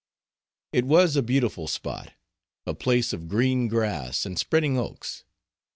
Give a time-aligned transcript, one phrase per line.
[0.73, 2.13] It was a beautiful spot,
[2.65, 5.25] a place of green grass and spreading oaks.